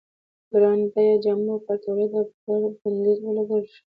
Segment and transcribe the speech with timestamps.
[0.51, 3.79] ګران بیه جامو پر تولید او پېر بندیز ولګول شو.